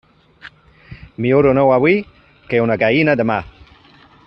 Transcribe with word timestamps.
Millor 1.25 1.49
un 1.51 1.61
ou 1.65 1.75
avui 1.77 1.99
que 2.49 2.63
una 2.65 2.79
gallina 2.85 3.17
demà. 3.23 3.39